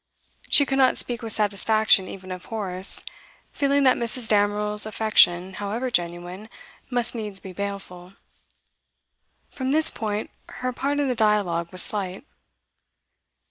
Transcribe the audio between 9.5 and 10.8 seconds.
From this point her